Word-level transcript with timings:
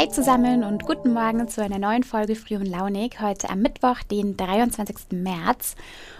Hi 0.00 0.08
zusammen 0.08 0.64
und 0.64 0.86
guten 0.86 1.12
Morgen 1.12 1.46
zu 1.46 1.62
einer 1.62 1.78
neuen 1.78 2.04
Folge 2.04 2.34
Früh 2.34 2.56
und 2.56 2.64
Launig, 2.64 3.20
heute 3.20 3.50
am 3.50 3.60
Mittwoch, 3.60 4.02
den 4.10 4.34
23. 4.34 4.96
März. 5.12 5.74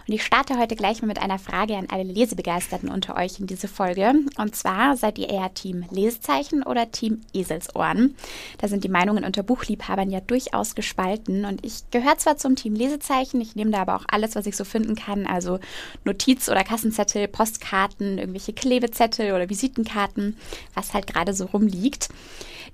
Und 0.07 0.13
ich 0.13 0.23
starte 0.23 0.59
heute 0.59 0.77
gleich 0.77 1.01
mal 1.01 1.09
mit 1.09 1.19
einer 1.19 1.39
Frage 1.39 1.79
an 1.79 1.87
alle 1.91 2.03
Lesebegeisterten 2.03 2.91
unter 2.91 3.17
euch 3.17 3.41
in 3.41 3.47
diese 3.47 3.69
Folge. 3.69 4.13
Und 4.37 4.55
zwar, 4.55 4.99
seid 4.99 5.19
ihr 5.19 5.31
eher 5.31 5.55
Team 5.55 5.87
Lesezeichen 5.91 6.63
oder 6.63 6.93
Team 6.93 7.23
Eselsohren? 7.33 8.17
Da 8.59 8.69
sind 8.69 8.85
die 8.85 8.91
Meinungen 8.91 9.25
unter 9.25 9.43
Buchliebhabern 9.43 10.11
ja 10.11 10.21
durchaus 10.21 10.75
gespalten. 10.75 11.47
Und 11.47 11.65
ich 11.65 11.89
gehöre 11.91 12.19
zwar 12.19 12.37
zum 12.37 12.57
Team 12.57 12.75
Lesezeichen, 12.75 13.41
ich 13.41 13.57
nehme 13.57 13.71
da 13.71 13.81
aber 13.81 13.97
auch 13.97 14.05
alles, 14.11 14.35
was 14.35 14.45
ich 14.45 14.59
so 14.59 14.65
finden 14.65 14.95
kann, 14.95 15.27
also 15.27 15.59
Notiz- 16.05 16.51
oder 16.51 16.65
Kassenzettel, 16.65 17.29
Postkarten, 17.29 18.19
irgendwelche 18.19 18.53
Klebezettel 18.53 19.33
oder 19.33 19.49
Visitenkarten, 19.49 20.37
was 20.75 20.93
halt 20.93 21.07
gerade 21.07 21.33
so 21.33 21.47
rumliegt. 21.47 22.11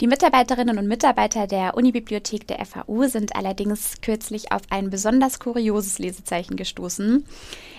Die 0.01 0.09
Mitarbeiterinnen 0.09 0.77
und 0.77 0.87
Mitarbeiter 0.87 0.96
der 1.03 1.77
Unibibliothek 1.77 2.47
der 2.47 2.65
FAU 2.65 3.07
sind 3.09 3.37
allerdings 3.37 4.01
kürzlich 4.01 4.53
auf 4.53 4.63
ein 4.71 4.91
besonders 4.91 5.39
kurioses 5.39 5.99
Lesezeichen 5.99 6.57
gestoßen. 6.57 7.25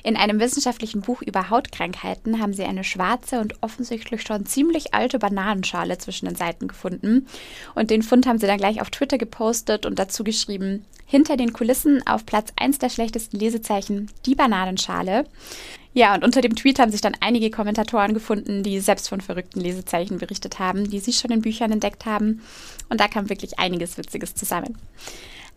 In 0.03 0.15
einem 0.15 0.39
wissenschaftlichen 0.39 1.01
Buch 1.01 1.21
über 1.21 1.49
Hautkrankheiten 1.49 2.41
haben 2.41 2.53
sie 2.53 2.63
eine 2.63 2.83
schwarze 2.83 3.39
und 3.39 3.61
offensichtlich 3.61 4.21
schon 4.21 4.45
ziemlich 4.45 4.93
alte 4.93 5.19
Bananenschale 5.19 5.97
zwischen 5.97 6.27
den 6.27 6.35
Seiten 6.35 6.67
gefunden. 6.67 7.27
Und 7.75 7.89
den 7.89 8.03
Fund 8.03 8.25
haben 8.27 8.39
sie 8.39 8.47
dann 8.47 8.57
gleich 8.57 8.81
auf 8.81 8.89
Twitter 8.89 9.17
gepostet 9.17 9.85
und 9.85 9.97
dazu 9.99 10.23
geschrieben, 10.23 10.85
hinter 11.05 11.37
den 11.37 11.53
Kulissen 11.53 12.05
auf 12.05 12.25
Platz 12.25 12.51
1 12.57 12.79
der 12.79 12.89
schlechtesten 12.89 13.37
Lesezeichen 13.37 14.11
die 14.25 14.35
Bananenschale. 14.35 15.25
Ja, 15.97 16.13
und 16.13 16.23
unter 16.23 16.41
dem 16.41 16.55
Tweet 16.55 16.77
haben 16.77 16.91
sich 16.91 17.01
dann 17.01 17.17
einige 17.21 17.49
Kommentatoren 17.49 18.13
gefunden, 18.13 18.61
die 18.61 18.79
selbst 18.81 19.09
von 19.09 19.19
verrückten 19.19 19.59
Lesezeichen 19.59 20.19
berichtet 20.19 20.59
haben, 20.59 20.87
die 20.87 20.99
sie 20.99 21.11
schon 21.11 21.31
in 21.31 21.41
Büchern 21.41 21.71
entdeckt 21.71 22.05
haben. 22.05 22.43
Und 22.87 23.01
da 23.01 23.07
kam 23.07 23.29
wirklich 23.29 23.57
einiges 23.57 23.97
Witziges 23.97 24.35
zusammen. 24.35 24.77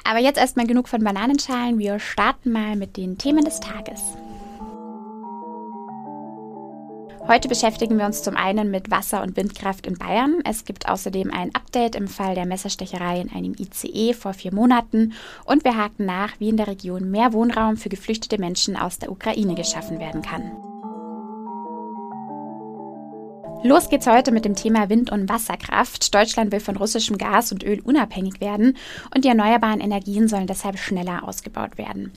Aber 0.03 0.19
jetzt 0.19 0.39
erstmal 0.39 0.67
genug 0.67 0.89
von 0.89 1.05
Bananenschalen. 1.05 1.79
Wir 1.79 1.99
starten 1.99 2.53
mal 2.53 2.75
mit 2.75 2.97
den 2.97 3.19
Themen 3.19 3.45
des 3.45 3.61
Tages. 3.61 4.01
Heute 7.31 7.47
beschäftigen 7.47 7.97
wir 7.97 8.07
uns 8.07 8.25
zum 8.25 8.37
einen 8.37 8.73
mit 8.73 8.91
Wasser- 8.91 9.23
und 9.23 9.37
Windkraft 9.37 9.87
in 9.87 9.97
Bayern. 9.97 10.41
Es 10.45 10.65
gibt 10.65 10.89
außerdem 10.89 11.33
ein 11.33 11.55
Update 11.55 11.95
im 11.95 12.09
Fall 12.09 12.35
der 12.35 12.45
Messerstecherei 12.45 13.21
in 13.21 13.31
einem 13.31 13.55
ICE 13.57 14.15
vor 14.15 14.33
vier 14.33 14.53
Monaten 14.53 15.13
und 15.45 15.63
wir 15.63 15.77
haken 15.77 16.07
nach, 16.07 16.33
wie 16.41 16.49
in 16.49 16.57
der 16.57 16.67
Region 16.67 17.09
mehr 17.09 17.33
Wohnraum 17.33 17.77
für 17.77 17.89
geflüchtete 17.89 18.39
Menschen 18.39 18.77
aus 18.77 18.99
der 18.99 19.13
Ukraine 19.13 19.55
geschaffen 19.55 20.01
werden 20.01 20.23
kann. 20.23 20.70
Los 23.63 23.91
geht's 23.91 24.07
heute 24.07 24.33
mit 24.33 24.47
dem 24.47 24.57
Thema 24.57 24.89
Wind- 24.89 25.13
und 25.13 25.29
Wasserkraft. 25.29 26.15
Deutschland 26.15 26.51
will 26.51 26.61
von 26.61 26.77
russischem 26.77 27.19
Gas 27.19 27.53
und 27.53 27.63
Öl 27.63 27.81
unabhängig 27.81 28.41
werden 28.41 28.79
und 29.15 29.25
die 29.25 29.29
erneuerbaren 29.29 29.81
Energien 29.81 30.29
sollen 30.29 30.47
deshalb 30.47 30.79
schneller 30.79 31.29
ausgebaut 31.29 31.77
werden. 31.77 32.11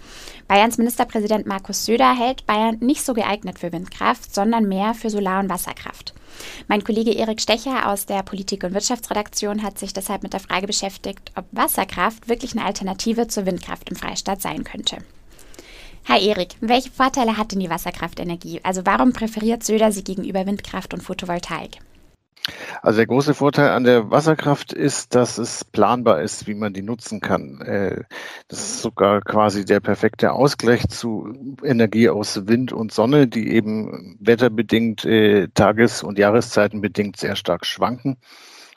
Bayerns 0.47 0.77
Ministerpräsident 0.77 1.45
Markus 1.45 1.83
Söder 1.83 2.15
hält 2.17 2.45
Bayern 2.45 2.77
nicht 2.79 3.03
so 3.03 3.13
geeignet 3.13 3.59
für 3.59 3.73
Windkraft, 3.73 4.33
sondern 4.33 4.69
mehr 4.69 4.93
für 4.93 5.09
Solar- 5.09 5.41
und 5.41 5.49
Wasserkraft. 5.49 6.13
Mein 6.69 6.85
Kollege 6.85 7.11
Erik 7.11 7.41
Stecher 7.41 7.89
aus 7.89 8.05
der 8.05 8.23
Politik- 8.23 8.63
und 8.63 8.73
Wirtschaftsredaktion 8.73 9.63
hat 9.63 9.77
sich 9.77 9.91
deshalb 9.91 10.23
mit 10.23 10.31
der 10.31 10.39
Frage 10.39 10.65
beschäftigt, 10.65 11.33
ob 11.35 11.43
Wasserkraft 11.51 12.29
wirklich 12.29 12.53
eine 12.53 12.65
Alternative 12.65 13.27
zur 13.27 13.45
Windkraft 13.45 13.89
im 13.89 13.97
Freistaat 13.97 14.41
sein 14.41 14.63
könnte. 14.63 14.99
Hi 16.05 16.27
Erik, 16.27 16.55
welche 16.59 16.91
Vorteile 16.91 17.37
hat 17.37 17.53
denn 17.53 17.61
die 17.61 17.69
Wasserkraftenergie? 17.69 18.59
Also 18.63 18.85
warum 18.85 19.13
präferiert 19.13 19.63
Söder 19.63 19.91
sie 19.93 20.03
gegenüber 20.03 20.45
Windkraft 20.45 20.93
und 20.93 21.01
Photovoltaik? 21.01 21.79
Also 22.81 22.97
der 22.97 23.07
große 23.07 23.33
Vorteil 23.33 23.69
an 23.69 23.85
der 23.85 24.11
Wasserkraft 24.11 24.73
ist, 24.73 25.15
dass 25.15 25.37
es 25.37 25.63
planbar 25.63 26.21
ist, 26.21 26.45
wie 26.45 26.55
man 26.55 26.73
die 26.73 26.81
nutzen 26.81 27.21
kann. 27.21 27.61
Äh, 27.61 28.03
das 28.49 28.59
ist 28.59 28.81
sogar 28.81 29.21
quasi 29.21 29.63
der 29.63 29.79
perfekte 29.79 30.33
Ausgleich 30.33 30.89
zu 30.89 31.57
Energie 31.63 32.09
aus 32.09 32.47
Wind 32.47 32.73
und 32.73 32.91
Sonne, 32.91 33.29
die 33.29 33.53
eben 33.53 34.17
wetterbedingt, 34.19 35.05
äh, 35.05 35.47
tages- 35.53 36.03
und 36.03 36.19
jahreszeitenbedingt 36.19 37.15
sehr 37.15 37.37
stark 37.37 37.65
schwanken. 37.65 38.17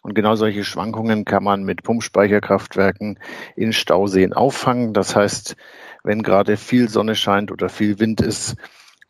Und 0.07 0.15
genau 0.15 0.37
solche 0.37 0.63
Schwankungen 0.63 1.25
kann 1.25 1.43
man 1.43 1.65
mit 1.65 1.83
Pumpspeicherkraftwerken 1.83 3.19
in 3.57 3.73
Stauseen 3.73 4.35
auffangen. 4.35 4.93
Das 4.93 5.17
heißt, 5.17 5.57
wenn 6.05 6.23
gerade 6.23 6.57
viel 6.57 6.89
Sonne 6.89 7.17
scheint 7.17 7.51
oder 7.51 7.69
viel 7.69 7.99
Wind 7.99 8.21
ist 8.21 8.55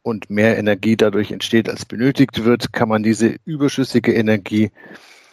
und 0.00 0.30
mehr 0.30 0.56
Energie 0.56 0.96
dadurch 0.96 1.32
entsteht, 1.32 1.68
als 1.68 1.84
benötigt 1.84 2.46
wird, 2.46 2.72
kann 2.72 2.88
man 2.88 3.02
diese 3.02 3.36
überschüssige 3.44 4.14
Energie 4.14 4.70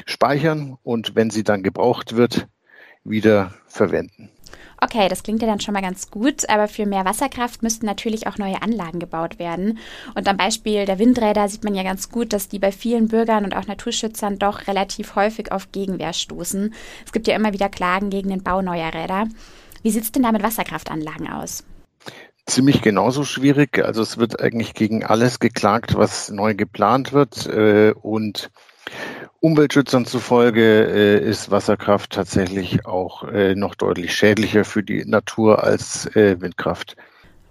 speichern 0.05 0.77
und 0.83 1.15
wenn 1.15 1.29
sie 1.29 1.45
dann 1.45 1.63
gebraucht 1.63 2.17
wird, 2.17 2.49
wieder 3.05 3.53
verwenden. 3.65 4.32
Okay, 4.83 5.07
das 5.07 5.23
klingt 5.23 5.41
ja 5.41 5.47
dann 5.47 5.61
schon 5.61 5.73
mal 5.73 5.81
ganz 5.81 6.11
gut, 6.11 6.49
aber 6.49 6.67
für 6.67 6.85
mehr 6.85 7.05
Wasserkraft 7.05 7.63
müssten 7.63 7.85
natürlich 7.85 8.27
auch 8.27 8.37
neue 8.37 8.61
Anlagen 8.61 8.99
gebaut 8.99 9.39
werden. 9.39 9.77
Und 10.13 10.27
am 10.27 10.35
Beispiel 10.35 10.85
der 10.85 10.99
Windräder 10.99 11.47
sieht 11.47 11.63
man 11.63 11.73
ja 11.73 11.83
ganz 11.83 12.09
gut, 12.09 12.33
dass 12.33 12.49
die 12.49 12.59
bei 12.59 12.73
vielen 12.73 13.07
Bürgern 13.07 13.45
und 13.45 13.55
auch 13.55 13.65
Naturschützern 13.65 14.39
doch 14.39 14.67
relativ 14.67 15.15
häufig 15.15 15.53
auf 15.53 15.71
Gegenwehr 15.71 16.11
stoßen. 16.11 16.73
Es 17.05 17.13
gibt 17.13 17.27
ja 17.27 17.35
immer 17.35 17.53
wieder 17.53 17.69
Klagen 17.69 18.09
gegen 18.09 18.27
den 18.27 18.43
Bau 18.43 18.61
neuer 18.61 18.93
Räder. 18.93 19.29
Wie 19.83 19.91
sieht 19.91 20.03
es 20.03 20.11
denn 20.11 20.23
da 20.23 20.33
mit 20.33 20.43
Wasserkraftanlagen 20.43 21.31
aus? 21.31 21.63
Ziemlich 22.45 22.81
genauso 22.81 23.23
schwierig. 23.23 23.81
Also 23.81 24.01
es 24.01 24.17
wird 24.17 24.41
eigentlich 24.41 24.73
gegen 24.73 25.05
alles 25.05 25.39
geklagt, 25.39 25.95
was 25.95 26.29
neu 26.29 26.55
geplant 26.55 27.13
wird. 27.13 27.47
Äh, 27.47 27.93
und 28.01 28.51
Umweltschützern 29.43 30.05
zufolge 30.05 30.61
äh, 30.61 31.19
ist 31.19 31.51
Wasserkraft 31.51 32.11
tatsächlich 32.11 32.85
auch 32.85 33.23
äh, 33.23 33.55
noch 33.55 33.75
deutlich 33.75 34.15
schädlicher 34.15 34.63
für 34.63 34.83
die 34.83 35.03
Natur 35.05 35.63
als 35.63 36.09
Windkraft. 36.13 36.95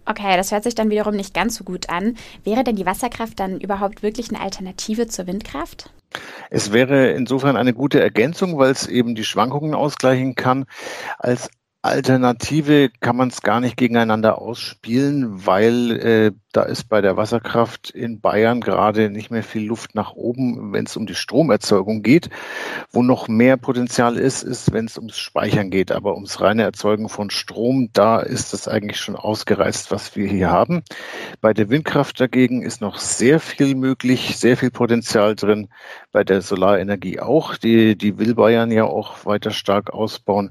Okay, 0.07 0.37
das 0.37 0.51
hört 0.51 0.65
sich 0.65 0.75
dann 0.75 0.91
wiederum 0.91 1.15
nicht 1.15 1.35
ganz 1.35 1.57
so 1.57 1.65
gut 1.65 1.91
an. 1.91 2.17
Wäre 2.45 2.65
denn 2.65 2.77
die 2.77 2.87
Wasserkraft 2.87 3.39
dann 3.39 3.61
überhaupt 3.61 4.03
wirklich 4.03 4.31
eine 4.31 4.41
Alternative 4.41 5.07
zur 5.07 5.27
Windkraft? 5.27 5.91
Es 6.51 6.73
wäre 6.73 7.11
insofern 7.13 7.57
eine 7.57 7.73
gute 7.73 8.01
Ergänzung, 8.01 8.59
weil 8.59 8.73
es 8.73 8.87
eben 8.87 9.15
die 9.15 9.25
Schwankungen 9.25 9.75
ausgleichen 9.75 10.35
kann. 10.35 10.65
Als 11.19 11.51
Alternative 11.83 12.91
kann 13.01 13.17
man 13.17 13.29
es 13.29 13.43
gar 13.43 13.61
nicht 13.61 13.77
gegeneinander 13.77 14.41
ausspielen, 14.41 15.47
weil 15.47 15.91
äh, 15.93 16.33
da 16.53 16.63
ist 16.63 16.89
bei 16.89 17.01
der 17.01 17.17
Wasserkraft 17.17 17.91
in 17.91 18.21
Bayern 18.21 18.61
gerade 18.61 19.09
nicht 19.09 19.31
mehr 19.31 19.43
viel 19.43 19.65
Luft 19.65 19.95
nach 19.95 20.13
oben, 20.13 20.73
wenn 20.73 20.85
es 20.85 20.97
um 20.97 21.07
die 21.07 21.15
Stromerzeugung 21.15 22.03
geht. 22.03 22.29
Wo 22.91 23.03
noch 23.03 23.27
mehr 23.27 23.57
Potenzial 23.57 24.19
ist, 24.19 24.43
ist, 24.43 24.73
wenn 24.73 24.85
es 24.85 24.99
ums 24.99 25.19
Speichern 25.19 25.71
geht. 25.71 25.91
Aber 25.91 26.15
ums 26.15 26.41
reine 26.43 26.63
Erzeugen 26.63 27.09
von 27.09 27.31
Strom, 27.31 27.89
da 27.95 28.21
ist 28.21 28.53
das 28.53 28.69
eigentlich 28.69 29.01
schon 29.01 29.17
ausgereizt, 29.17 29.91
was 29.91 30.15
wir 30.15 30.29
hier 30.29 30.51
haben. 30.51 30.83
Bei 31.41 31.55
der 31.55 31.71
Windkraft 31.71 32.21
dagegen 32.21 32.63
ist 32.63 32.83
noch 32.83 32.99
sehr 32.99 33.41
viel 33.41 33.75
möglich, 33.75 34.37
sehr 34.37 34.59
viel 34.59 34.71
Potenzial 34.71 35.35
drin. 35.35 35.69
Bei 36.13 36.23
der 36.23 36.43
Solarenergie 36.43 37.21
auch. 37.21 37.57
Die, 37.57 37.97
die 37.97 38.19
will 38.19 38.35
Bayern 38.35 38.71
ja 38.71 38.85
auch 38.85 39.25
weiter 39.25 39.53
stark 39.53 39.91
ausbauen. 39.91 40.51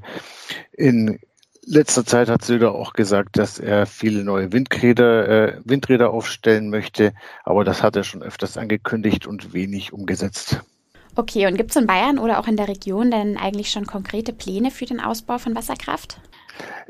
In 0.73 1.19
letzter 1.65 2.05
Zeit 2.05 2.29
hat 2.29 2.43
Söder 2.43 2.73
auch 2.73 2.93
gesagt, 2.93 3.37
dass 3.37 3.59
er 3.59 3.85
viele 3.85 4.23
neue 4.23 4.51
Windräder, 4.51 5.27
äh, 5.27 5.61
Windräder 5.63 6.11
aufstellen 6.11 6.69
möchte, 6.69 7.13
aber 7.43 7.63
das 7.63 7.83
hat 7.83 7.95
er 7.95 8.03
schon 8.03 8.23
öfters 8.23 8.57
angekündigt 8.57 9.27
und 9.27 9.53
wenig 9.53 9.93
umgesetzt. 9.93 10.61
Okay, 11.15 11.45
und 11.45 11.57
gibt 11.57 11.71
es 11.71 11.75
in 11.75 11.87
Bayern 11.87 12.19
oder 12.19 12.39
auch 12.39 12.47
in 12.47 12.55
der 12.55 12.69
Region 12.69 13.11
denn 13.11 13.37
eigentlich 13.37 13.69
schon 13.69 13.85
konkrete 13.85 14.31
Pläne 14.31 14.71
für 14.71 14.85
den 14.85 15.01
Ausbau 15.01 15.37
von 15.37 15.55
Wasserkraft? 15.55 16.21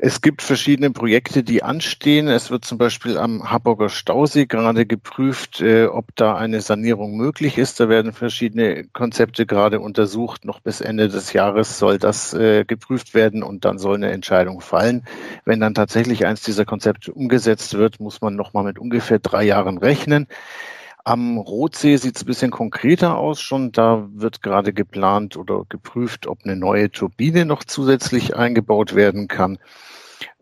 Es 0.04 0.20
gibt 0.20 0.42
verschiedene 0.42 0.90
Projekte, 0.90 1.44
die 1.44 1.62
anstehen. 1.62 2.26
Es 2.26 2.50
wird 2.50 2.64
zum 2.64 2.76
Beispiel 2.76 3.16
am 3.16 3.50
Harburger 3.50 3.88
Stausee 3.88 4.46
gerade 4.46 4.84
geprüft, 4.84 5.60
äh, 5.60 5.86
ob 5.86 6.16
da 6.16 6.34
eine 6.34 6.60
Sanierung 6.60 7.16
möglich 7.16 7.56
ist. 7.56 7.78
Da 7.78 7.88
werden 7.88 8.12
verschiedene 8.12 8.84
Konzepte 8.88 9.46
gerade 9.46 9.78
untersucht. 9.78 10.44
Noch 10.44 10.58
bis 10.60 10.80
Ende 10.80 11.08
des 11.08 11.32
Jahres 11.32 11.78
soll 11.78 11.98
das 11.98 12.34
äh, 12.34 12.64
geprüft 12.64 13.14
werden 13.14 13.44
und 13.44 13.64
dann 13.64 13.78
soll 13.78 13.94
eine 13.94 14.10
Entscheidung 14.10 14.60
fallen. 14.60 15.04
Wenn 15.44 15.60
dann 15.60 15.74
tatsächlich 15.74 16.26
eins 16.26 16.42
dieser 16.42 16.64
Konzepte 16.64 17.12
umgesetzt 17.12 17.74
wird, 17.74 18.00
muss 18.00 18.20
man 18.20 18.34
noch 18.34 18.52
mal 18.54 18.64
mit 18.64 18.80
ungefähr 18.80 19.20
drei 19.20 19.44
Jahren 19.44 19.78
rechnen. 19.78 20.26
Am 21.04 21.36
Rotsee 21.36 21.96
sieht 21.96 22.16
es 22.16 22.22
ein 22.22 22.26
bisschen 22.26 22.50
konkreter 22.50 23.18
aus 23.18 23.40
schon. 23.40 23.72
Da 23.72 24.08
wird 24.12 24.42
gerade 24.42 24.72
geplant 24.72 25.36
oder 25.36 25.64
geprüft, 25.68 26.26
ob 26.26 26.44
eine 26.44 26.56
neue 26.56 26.90
Turbine 26.90 27.44
noch 27.44 27.64
zusätzlich 27.64 28.36
eingebaut 28.36 28.94
werden 28.94 29.26
kann. 29.26 29.58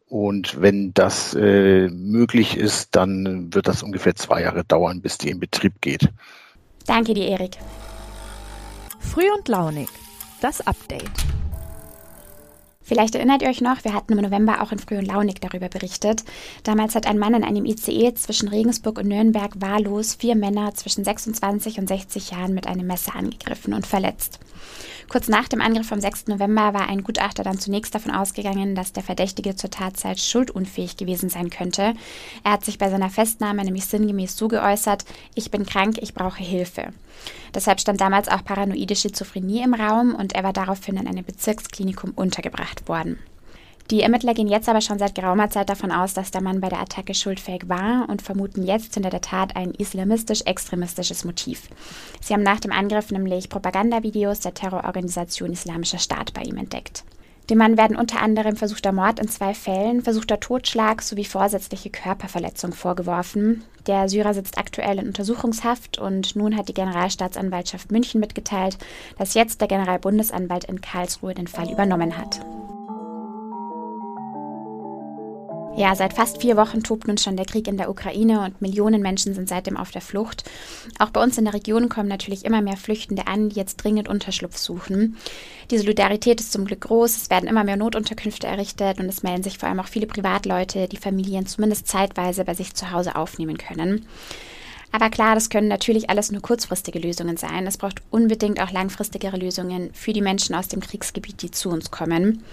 Und 0.06 0.60
wenn 0.60 0.92
das 0.92 1.34
äh, 1.34 1.88
möglich 1.88 2.56
ist, 2.56 2.96
dann 2.96 3.54
wird 3.54 3.68
das 3.68 3.82
ungefähr 3.82 4.16
zwei 4.16 4.42
Jahre 4.42 4.64
dauern, 4.64 5.00
bis 5.00 5.18
die 5.18 5.30
in 5.30 5.38
Betrieb 5.38 5.80
geht. 5.80 6.08
Danke 6.86 7.14
dir, 7.14 7.28
Erik. 7.28 7.56
Früh 8.98 9.30
und 9.34 9.48
launig. 9.48 9.88
Das 10.40 10.66
Update. 10.66 11.10
Vielleicht 12.90 13.14
erinnert 13.14 13.42
ihr 13.42 13.48
euch 13.48 13.60
noch, 13.60 13.84
wir 13.84 13.94
hatten 13.94 14.14
im 14.14 14.20
November 14.20 14.60
auch 14.60 14.72
in 14.72 14.80
Früh 14.80 14.98
und 14.98 15.06
Launig 15.06 15.40
darüber 15.40 15.68
berichtet. 15.68 16.24
Damals 16.64 16.96
hat 16.96 17.06
ein 17.06 17.20
Mann 17.20 17.34
in 17.34 17.44
einem 17.44 17.64
ICE 17.64 18.14
zwischen 18.14 18.48
Regensburg 18.48 18.98
und 18.98 19.06
Nürnberg 19.06 19.52
wahllos 19.60 20.16
vier 20.16 20.34
Männer 20.34 20.74
zwischen 20.74 21.04
26 21.04 21.78
und 21.78 21.86
60 21.86 22.32
Jahren 22.32 22.52
mit 22.52 22.66
einem 22.66 22.88
Messer 22.88 23.14
angegriffen 23.14 23.74
und 23.74 23.86
verletzt. 23.86 24.40
Kurz 25.08 25.26
nach 25.26 25.48
dem 25.48 25.60
Angriff 25.60 25.88
vom 25.88 26.00
6. 26.00 26.28
November 26.28 26.72
war 26.72 26.88
ein 26.88 27.02
Gutachter 27.02 27.42
dann 27.42 27.58
zunächst 27.58 27.94
davon 27.94 28.12
ausgegangen, 28.12 28.76
dass 28.76 28.92
der 28.92 29.02
Verdächtige 29.02 29.56
zur 29.56 29.68
Tatzeit 29.68 30.20
schuldunfähig 30.20 30.96
gewesen 30.96 31.28
sein 31.28 31.50
könnte. 31.50 31.94
Er 32.44 32.52
hat 32.52 32.64
sich 32.64 32.78
bei 32.78 32.88
seiner 32.90 33.10
Festnahme 33.10 33.64
nämlich 33.64 33.86
sinngemäß 33.86 34.36
so 34.36 34.46
geäußert, 34.46 35.04
ich 35.34 35.50
bin 35.50 35.66
krank, 35.66 35.98
ich 36.00 36.14
brauche 36.14 36.44
Hilfe. 36.44 36.92
Deshalb 37.52 37.80
stand 37.80 38.00
damals 38.00 38.28
auch 38.28 38.44
paranoide 38.44 38.94
Schizophrenie 38.94 39.62
im 39.62 39.74
Raum 39.74 40.14
und 40.14 40.34
er 40.34 40.44
war 40.44 40.52
daraufhin 40.52 40.96
in 40.96 41.08
einem 41.08 41.24
Bezirksklinikum 41.24 42.12
untergebracht 42.14 42.69
worden. 42.88 43.19
Die 43.90 44.02
Ermittler 44.02 44.34
gehen 44.34 44.46
jetzt 44.46 44.69
aber 44.69 44.81
schon 44.81 45.00
seit 45.00 45.17
geraumer 45.17 45.50
Zeit 45.50 45.69
davon 45.69 45.90
aus, 45.90 46.14
dass 46.14 46.31
der 46.31 46.43
Mann 46.43 46.61
bei 46.61 46.69
der 46.69 46.81
Attacke 46.81 47.12
schuldfähig 47.12 47.69
war 47.69 48.08
und 48.08 48.22
vermuten 48.22 48.62
jetzt 48.62 48.94
hinter 48.94 49.11
der 49.11 49.20
Tat 49.20 49.56
ein 49.56 49.72
islamistisch-extremistisches 49.72 51.25
Motiv. 51.25 51.69
Sie 52.20 52.32
haben 52.32 52.44
nach 52.44 52.61
dem 52.61 52.70
Angriff 52.70 53.11
nämlich 53.11 53.49
Propagandavideos 53.49 54.38
der 54.38 54.55
Terrororganisation 54.55 55.52
Islamischer 55.52 55.99
Staat 55.99 56.32
bei 56.34 56.43
ihm 56.43 56.56
entdeckt. 56.56 57.02
Dem 57.50 57.58
Mann 57.58 57.76
werden 57.76 57.96
unter 57.96 58.22
anderem 58.22 58.55
versuchter 58.55 58.93
Mord 58.93 59.19
in 59.19 59.26
zwei 59.26 59.55
Fällen, 59.55 60.02
versuchter 60.02 60.38
Totschlag 60.38 61.02
sowie 61.02 61.25
vorsätzliche 61.25 61.90
Körperverletzung 61.90 62.73
vorgeworfen. 62.73 63.64
Der 63.88 64.08
Syrer 64.08 64.34
sitzt 64.34 64.56
aktuell 64.56 65.00
in 65.00 65.08
Untersuchungshaft 65.08 65.99
und 65.99 66.37
nun 66.37 66.56
hat 66.56 66.69
die 66.69 66.75
Generalstaatsanwaltschaft 66.75 67.90
München 67.90 68.20
mitgeteilt, 68.20 68.78
dass 69.19 69.34
jetzt 69.34 69.61
der 69.61 69.66
Generalbundesanwalt 69.66 70.62
in 70.62 70.81
Karlsruhe 70.81 71.34
den 71.34 71.49
Fall 71.49 71.73
übernommen 71.73 72.16
hat. 72.16 72.40
Ja, 75.80 75.94
seit 75.94 76.12
fast 76.12 76.42
vier 76.42 76.58
Wochen 76.58 76.82
tobt 76.82 77.08
nun 77.08 77.16
schon 77.16 77.38
der 77.38 77.46
Krieg 77.46 77.66
in 77.66 77.78
der 77.78 77.88
Ukraine 77.88 78.44
und 78.44 78.60
Millionen 78.60 79.00
Menschen 79.00 79.32
sind 79.32 79.48
seitdem 79.48 79.78
auf 79.78 79.90
der 79.90 80.02
Flucht. 80.02 80.44
Auch 80.98 81.08
bei 81.08 81.22
uns 81.22 81.38
in 81.38 81.46
der 81.46 81.54
Region 81.54 81.88
kommen 81.88 82.06
natürlich 82.06 82.44
immer 82.44 82.60
mehr 82.60 82.76
Flüchtende 82.76 83.26
an, 83.26 83.48
die 83.48 83.56
jetzt 83.56 83.76
dringend 83.76 84.06
Unterschlupf 84.06 84.58
suchen. 84.58 85.16
Die 85.70 85.78
Solidarität 85.78 86.38
ist 86.38 86.52
zum 86.52 86.66
Glück 86.66 86.82
groß, 86.82 87.16
es 87.16 87.30
werden 87.30 87.48
immer 87.48 87.64
mehr 87.64 87.78
Notunterkünfte 87.78 88.46
errichtet 88.46 89.00
und 89.00 89.06
es 89.06 89.22
melden 89.22 89.42
sich 89.42 89.56
vor 89.56 89.70
allem 89.70 89.80
auch 89.80 89.88
viele 89.88 90.06
Privatleute, 90.06 90.86
die 90.86 90.98
Familien 90.98 91.46
zumindest 91.46 91.88
zeitweise 91.88 92.44
bei 92.44 92.52
sich 92.52 92.74
zu 92.74 92.90
Hause 92.90 93.16
aufnehmen 93.16 93.56
können. 93.56 94.04
Aber 94.92 95.08
klar, 95.08 95.34
das 95.34 95.48
können 95.48 95.68
natürlich 95.68 96.10
alles 96.10 96.30
nur 96.30 96.42
kurzfristige 96.42 96.98
Lösungen 96.98 97.38
sein. 97.38 97.66
Es 97.66 97.78
braucht 97.78 98.02
unbedingt 98.10 98.60
auch 98.60 98.70
langfristigere 98.70 99.38
Lösungen 99.38 99.94
für 99.94 100.12
die 100.12 100.20
Menschen 100.20 100.54
aus 100.54 100.68
dem 100.68 100.80
Kriegsgebiet, 100.80 101.40
die 101.40 101.50
zu 101.50 101.70
uns 101.70 101.90
kommen. 101.90 102.44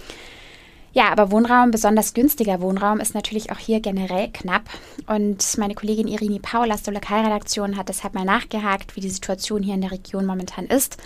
Ja, 0.92 1.10
aber 1.10 1.30
Wohnraum, 1.30 1.70
besonders 1.70 2.14
günstiger 2.14 2.60
Wohnraum, 2.60 2.98
ist 2.98 3.14
natürlich 3.14 3.52
auch 3.52 3.58
hier 3.58 3.80
generell 3.80 4.30
knapp. 4.32 4.62
Und 5.06 5.58
meine 5.58 5.74
Kollegin 5.74 6.08
Irini 6.08 6.38
Paul 6.38 6.72
aus 6.72 6.82
der 6.82 6.94
Lokalredaktion 6.94 7.76
hat 7.76 7.88
deshalb 7.88 8.14
mal 8.14 8.24
nachgehakt, 8.24 8.96
wie 8.96 9.00
die 9.00 9.10
Situation 9.10 9.62
hier 9.62 9.74
in 9.74 9.82
der 9.82 9.92
Region 9.92 10.24
momentan 10.24 10.66
ist 10.66 10.96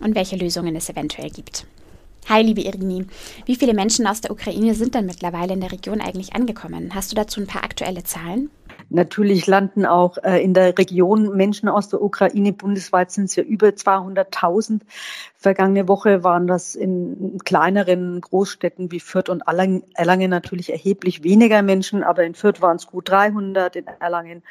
und 0.00 0.14
welche 0.14 0.36
Lösungen 0.36 0.76
es 0.76 0.88
eventuell 0.88 1.30
gibt. 1.30 1.66
Hi, 2.28 2.42
liebe 2.42 2.62
Irini. 2.62 3.04
Wie 3.44 3.56
viele 3.56 3.74
Menschen 3.74 4.06
aus 4.06 4.22
der 4.22 4.30
Ukraine 4.30 4.74
sind 4.74 4.94
denn 4.94 5.04
mittlerweile 5.04 5.52
in 5.52 5.60
der 5.60 5.72
Region 5.72 6.00
eigentlich 6.00 6.34
angekommen? 6.34 6.94
Hast 6.94 7.12
du 7.12 7.16
dazu 7.16 7.40
ein 7.40 7.46
paar 7.46 7.64
aktuelle 7.64 8.02
Zahlen? 8.02 8.50
Natürlich 8.90 9.46
landen 9.46 9.86
auch 9.86 10.18
äh, 10.22 10.42
in 10.42 10.54
der 10.54 10.76
Region 10.78 11.36
Menschen 11.36 11.68
aus 11.68 11.88
der 11.88 12.02
Ukraine. 12.02 12.52
Bundesweit 12.52 13.10
sind 13.10 13.26
es 13.26 13.36
ja 13.36 13.42
über 13.42 13.68
200.000. 13.68 14.80
Vergangene 15.36 15.88
Woche 15.88 16.24
waren 16.24 16.46
das 16.46 16.74
in 16.74 17.38
kleineren 17.44 18.20
Großstädten 18.20 18.90
wie 18.90 19.00
Fürth 19.00 19.28
und 19.28 19.42
Erlangen 19.46 20.30
natürlich 20.30 20.70
erheblich 20.70 21.22
weniger 21.22 21.62
Menschen, 21.62 22.02
aber 22.02 22.24
in 22.24 22.34
Fürth 22.34 22.60
waren 22.60 22.76
es 22.76 22.86
gut 22.86 23.08
300, 23.08 23.76
in 23.76 23.86
Erlangen 24.00 24.42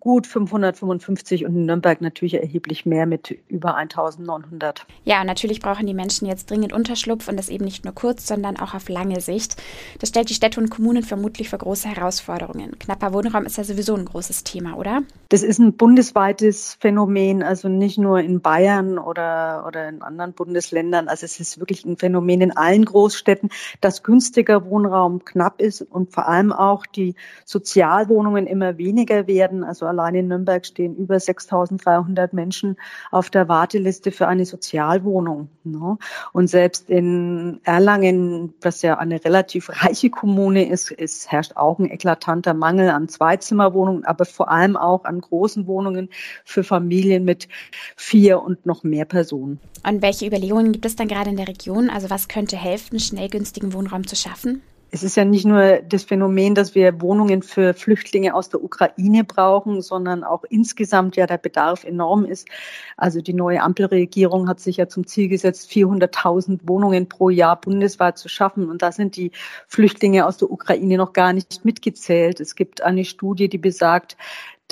gut 0.00 0.26
555 0.26 1.44
und 1.44 1.54
in 1.54 1.66
Nürnberg 1.66 2.00
natürlich 2.00 2.34
erheblich 2.34 2.86
mehr 2.86 3.04
mit 3.04 3.38
über 3.48 3.76
1900. 3.76 4.86
Ja, 5.04 5.20
und 5.20 5.26
natürlich 5.26 5.60
brauchen 5.60 5.86
die 5.86 5.94
Menschen 5.94 6.26
jetzt 6.26 6.50
dringend 6.50 6.72
Unterschlupf 6.72 7.28
und 7.28 7.36
das 7.36 7.50
eben 7.50 7.66
nicht 7.66 7.84
nur 7.84 7.94
kurz, 7.94 8.26
sondern 8.26 8.56
auch 8.56 8.74
auf 8.74 8.88
lange 8.88 9.20
Sicht. 9.20 9.56
Das 9.98 10.08
stellt 10.08 10.30
die 10.30 10.34
Städte 10.34 10.58
und 10.58 10.70
Kommunen 10.70 11.02
vermutlich 11.02 11.50
vor 11.50 11.58
große 11.58 11.86
Herausforderungen. 11.88 12.78
Knapper 12.78 13.12
Wohnraum 13.12 13.44
ist 13.44 13.58
ja 13.58 13.64
sowieso 13.64 13.94
ein 13.94 14.06
großes 14.06 14.42
Thema, 14.42 14.78
oder? 14.78 15.02
Das 15.28 15.42
ist 15.42 15.58
ein 15.58 15.74
bundesweites 15.74 16.78
Phänomen, 16.80 17.42
also 17.42 17.68
nicht 17.68 17.98
nur 17.98 18.20
in 18.20 18.40
Bayern 18.40 18.98
oder, 18.98 19.64
oder 19.66 19.86
in 19.88 20.00
anderen 20.00 20.32
Bundesländern. 20.32 21.08
Also 21.08 21.26
es 21.26 21.38
ist 21.38 21.60
wirklich 21.60 21.84
ein 21.84 21.98
Phänomen 21.98 22.40
in 22.40 22.56
allen 22.56 22.86
Großstädten, 22.86 23.50
dass 23.82 24.02
günstiger 24.02 24.64
Wohnraum 24.64 25.26
knapp 25.26 25.60
ist 25.60 25.82
und 25.82 26.10
vor 26.10 26.26
allem 26.26 26.52
auch 26.52 26.86
die 26.86 27.14
Sozialwohnungen 27.44 28.46
immer 28.46 28.78
weniger 28.78 29.26
werden. 29.26 29.62
Also 29.62 29.89
allein 29.90 30.14
in 30.14 30.28
Nürnberg 30.28 30.64
stehen 30.64 30.96
über 30.96 31.16
6.300 31.16 32.30
Menschen 32.32 32.76
auf 33.10 33.28
der 33.30 33.48
Warteliste 33.48 34.10
für 34.12 34.26
eine 34.26 34.46
Sozialwohnung. 34.46 35.48
Ne? 35.64 35.98
Und 36.32 36.48
selbst 36.48 36.88
in 36.88 37.60
Erlangen, 37.64 38.54
was 38.62 38.82
ja 38.82 38.98
eine 38.98 39.24
relativ 39.24 39.68
reiche 39.82 40.10
Kommune 40.10 40.68
ist, 40.68 40.90
es 40.90 41.30
herrscht 41.30 41.56
auch 41.56 41.78
ein 41.78 41.90
eklatanter 41.90 42.54
Mangel 42.54 42.90
an 42.90 43.08
Zweizimmerwohnungen, 43.08 44.04
aber 44.04 44.24
vor 44.24 44.50
allem 44.50 44.76
auch 44.76 45.04
an 45.04 45.20
großen 45.20 45.66
Wohnungen 45.66 46.08
für 46.44 46.64
Familien 46.64 47.24
mit 47.24 47.48
vier 47.96 48.42
und 48.42 48.64
noch 48.66 48.82
mehr 48.82 49.04
Personen. 49.04 49.60
Und 49.86 50.02
welche 50.02 50.26
Überlegungen 50.26 50.72
gibt 50.72 50.86
es 50.86 50.96
dann 50.96 51.08
gerade 51.08 51.30
in 51.30 51.36
der 51.36 51.48
Region? 51.48 51.90
Also 51.90 52.10
was 52.10 52.28
könnte 52.28 52.56
helfen, 52.56 53.00
schnell 53.00 53.28
günstigen 53.28 53.72
Wohnraum 53.72 54.06
zu 54.06 54.16
schaffen? 54.16 54.62
Es 54.92 55.02
ist 55.02 55.16
ja 55.16 55.24
nicht 55.24 55.44
nur 55.44 55.78
das 55.78 56.04
Phänomen, 56.04 56.54
dass 56.54 56.74
wir 56.74 57.00
Wohnungen 57.00 57.42
für 57.42 57.74
Flüchtlinge 57.74 58.34
aus 58.34 58.48
der 58.48 58.62
Ukraine 58.62 59.24
brauchen, 59.24 59.82
sondern 59.82 60.24
auch 60.24 60.44
insgesamt 60.48 61.16
ja 61.16 61.26
der 61.26 61.38
Bedarf 61.38 61.84
enorm 61.84 62.24
ist. 62.24 62.48
Also 62.96 63.20
die 63.20 63.32
neue 63.32 63.62
Ampelregierung 63.62 64.48
hat 64.48 64.58
sich 64.58 64.78
ja 64.78 64.88
zum 64.88 65.06
Ziel 65.06 65.28
gesetzt, 65.28 65.70
400.000 65.70 66.60
Wohnungen 66.64 67.08
pro 67.08 67.30
Jahr 67.30 67.60
bundesweit 67.60 68.18
zu 68.18 68.28
schaffen. 68.28 68.68
Und 68.68 68.82
da 68.82 68.90
sind 68.90 69.16
die 69.16 69.30
Flüchtlinge 69.68 70.26
aus 70.26 70.38
der 70.38 70.50
Ukraine 70.50 70.96
noch 70.96 71.12
gar 71.12 71.32
nicht 71.32 71.64
mitgezählt. 71.64 72.40
Es 72.40 72.56
gibt 72.56 72.82
eine 72.82 73.04
Studie, 73.04 73.48
die 73.48 73.58
besagt, 73.58 74.16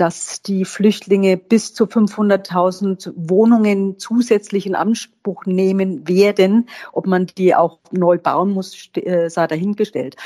dass 0.00 0.42
die 0.42 0.64
Flüchtlinge 0.64 1.36
bis 1.36 1.74
zu 1.74 1.84
500.000 1.84 3.12
Wohnungen 3.16 3.98
zusätzlich 3.98 4.66
in 4.66 4.74
Anspruch 4.74 5.44
nehmen 5.44 6.06
werden. 6.06 6.68
Ob 6.92 7.06
man 7.06 7.26
die 7.26 7.54
auch 7.54 7.80
neu 7.90 8.18
bauen 8.18 8.52
muss, 8.52 8.90
äh, 8.94 9.28
sei 9.28 9.46
dahingestellt. 9.46 10.16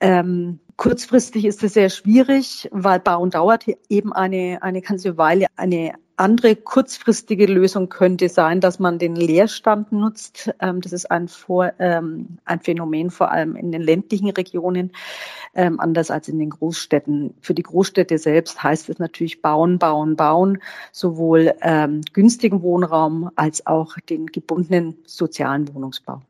Ähm, 0.00 0.58
kurzfristig 0.76 1.44
ist 1.44 1.62
es 1.62 1.74
sehr 1.74 1.88
schwierig, 1.88 2.68
weil 2.72 3.00
Bauen 3.00 3.30
dauert 3.30 3.64
eben 3.88 4.12
eine, 4.12 4.58
eine 4.60 4.82
ganze 4.82 5.16
Weile. 5.16 5.46
Eine 5.56 5.94
andere 6.16 6.56
kurzfristige 6.56 7.46
Lösung 7.46 7.88
könnte 7.88 8.28
sein, 8.28 8.60
dass 8.60 8.78
man 8.78 8.98
den 8.98 9.16
Leerstand 9.16 9.92
nutzt. 9.92 10.50
Ähm, 10.60 10.80
das 10.80 10.92
ist 10.92 11.10
ein, 11.10 11.28
Vor 11.28 11.72
ähm, 11.78 12.38
ein 12.44 12.60
Phänomen 12.60 13.10
vor 13.10 13.30
allem 13.30 13.56
in 13.56 13.72
den 13.72 13.82
ländlichen 13.82 14.30
Regionen, 14.30 14.92
ähm, 15.54 15.78
anders 15.78 16.10
als 16.10 16.28
in 16.28 16.38
den 16.38 16.50
Großstädten. 16.50 17.34
Für 17.40 17.54
die 17.54 17.62
Großstädte 17.62 18.18
selbst 18.18 18.62
heißt 18.62 18.88
es 18.88 18.98
natürlich 18.98 19.42
bauen, 19.42 19.78
bauen, 19.78 20.16
bauen, 20.16 20.58
sowohl 20.92 21.54
günstigen 22.12 22.62
Wohnraum 22.62 23.30
als 23.36 23.66
auch 23.66 23.96
den 24.08 24.26
gebundenen 24.26 24.96
sozialen 25.04 25.72
Wohnungsbau. 25.74 26.20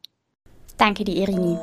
Danke, 0.77 1.05
die 1.05 1.19
Irini. 1.19 1.59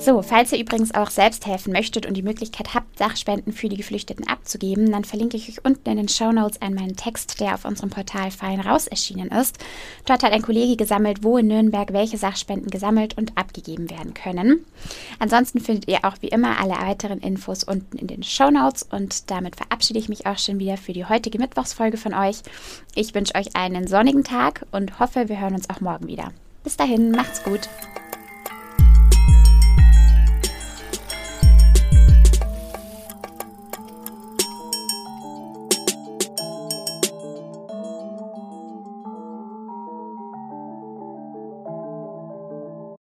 So, 0.00 0.22
falls 0.22 0.52
ihr 0.52 0.60
übrigens 0.60 0.94
auch 0.94 1.10
selbst 1.10 1.44
helfen 1.44 1.72
möchtet 1.72 2.06
und 2.06 2.14
die 2.14 2.22
Möglichkeit 2.22 2.72
habt, 2.72 2.96
Sachspenden 2.96 3.52
für 3.52 3.68
die 3.68 3.76
Geflüchteten 3.76 4.28
abzugeben, 4.28 4.92
dann 4.92 5.02
verlinke 5.02 5.36
ich 5.36 5.48
euch 5.48 5.64
unten 5.64 5.90
in 5.90 5.96
den 5.96 6.08
Show 6.08 6.30
Notes 6.30 6.62
einen 6.62 6.76
meinen 6.76 6.94
Text, 6.94 7.40
der 7.40 7.54
auf 7.54 7.64
unserem 7.64 7.90
Portal 7.90 8.30
Fallen 8.30 8.60
raus 8.60 8.86
erschienen 8.86 9.28
ist. 9.28 9.58
Dort 10.06 10.22
hat 10.22 10.32
ein 10.32 10.42
Kollege 10.42 10.76
gesammelt, 10.76 11.24
wo 11.24 11.36
in 11.36 11.48
Nürnberg 11.48 11.92
welche 11.92 12.16
Sachspenden 12.16 12.70
gesammelt 12.70 13.18
und 13.18 13.36
abgegeben 13.36 13.90
werden 13.90 14.14
können. 14.14 14.64
Ansonsten 15.18 15.58
findet 15.58 15.88
ihr 15.88 16.04
auch 16.04 16.14
wie 16.20 16.28
immer 16.28 16.60
alle 16.60 16.74
weiteren 16.74 17.18
Infos 17.18 17.64
unten 17.64 17.98
in 17.98 18.06
den 18.06 18.22
Show 18.22 18.50
Notes 18.50 18.84
und 18.84 19.30
damit 19.32 19.56
verabschiede 19.56 19.98
ich 19.98 20.08
mich 20.08 20.26
auch 20.26 20.38
schon 20.38 20.60
wieder 20.60 20.76
für 20.76 20.92
die 20.92 21.06
heutige 21.06 21.38
Mittwochsfolge 21.38 21.96
von 21.96 22.14
euch. 22.14 22.42
Ich 22.94 23.14
wünsche 23.16 23.34
euch 23.34 23.56
einen 23.56 23.88
sonnigen 23.88 24.22
Tag 24.22 24.64
und 24.70 25.00
hoffe, 25.00 25.28
wir 25.28 25.40
hören 25.40 25.54
uns 25.54 25.68
auch 25.68 25.80
morgen 25.80 26.06
wieder. 26.06 26.30
Bis 26.62 26.76
dahin, 26.76 27.10
macht's 27.10 27.42
gut. 27.42 27.68